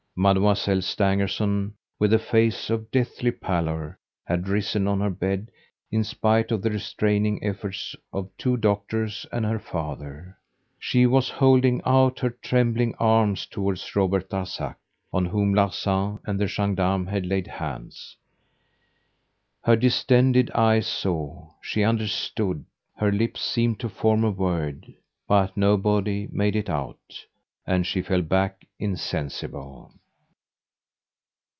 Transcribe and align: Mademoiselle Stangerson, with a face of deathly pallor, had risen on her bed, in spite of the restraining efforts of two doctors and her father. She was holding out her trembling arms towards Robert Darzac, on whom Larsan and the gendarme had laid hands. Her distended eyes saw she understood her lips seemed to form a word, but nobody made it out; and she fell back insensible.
Mademoiselle 0.13 0.81
Stangerson, 0.81 1.73
with 1.97 2.11
a 2.13 2.19
face 2.19 2.69
of 2.69 2.91
deathly 2.91 3.31
pallor, 3.31 3.97
had 4.25 4.49
risen 4.49 4.85
on 4.85 4.99
her 4.99 5.09
bed, 5.09 5.49
in 5.89 6.03
spite 6.03 6.51
of 6.51 6.61
the 6.61 6.69
restraining 6.69 7.41
efforts 7.41 7.95
of 8.11 8.29
two 8.37 8.57
doctors 8.57 9.25
and 9.31 9.45
her 9.45 9.57
father. 9.57 10.37
She 10.77 11.05
was 11.07 11.29
holding 11.29 11.81
out 11.85 12.19
her 12.19 12.29
trembling 12.29 12.93
arms 12.99 13.45
towards 13.45 13.95
Robert 13.95 14.29
Darzac, 14.29 14.75
on 15.13 15.25
whom 15.27 15.53
Larsan 15.53 16.19
and 16.25 16.37
the 16.37 16.45
gendarme 16.45 17.07
had 17.07 17.25
laid 17.25 17.47
hands. 17.47 18.17
Her 19.63 19.77
distended 19.77 20.51
eyes 20.51 20.87
saw 20.87 21.53
she 21.61 21.83
understood 21.85 22.65
her 22.97 23.13
lips 23.13 23.41
seemed 23.41 23.79
to 23.79 23.87
form 23.89 24.25
a 24.25 24.31
word, 24.31 24.93
but 25.25 25.55
nobody 25.55 26.27
made 26.33 26.57
it 26.57 26.69
out; 26.69 27.25
and 27.65 27.87
she 27.87 28.01
fell 28.01 28.21
back 28.21 28.67
insensible. 28.77 29.89